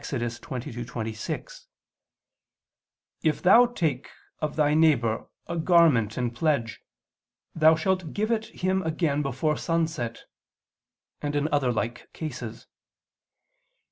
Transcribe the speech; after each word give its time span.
22:26: 0.01 1.67
"If 3.21 3.43
thou 3.43 3.67
take 3.67 4.09
of 4.39 4.55
thy 4.55 4.73
neighbor 4.73 5.27
a 5.45 5.55
garment 5.57 6.17
in 6.17 6.31
pledge, 6.31 6.79
thou 7.53 7.75
shalt 7.75 8.11
give 8.11 8.31
it 8.31 8.45
him 8.45 8.81
again 8.81 9.21
before 9.21 9.55
sunset"; 9.57 10.23
and 11.21 11.35
in 11.35 11.47
other 11.53 11.71
like 11.71 12.11
cases. 12.13 12.65